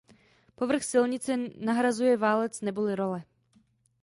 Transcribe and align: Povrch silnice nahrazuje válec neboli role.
Povrch 0.55 0.83
silnice 0.83 1.37
nahrazuje 1.37 2.17
válec 2.17 2.61
neboli 2.61 2.95
role. 2.95 3.23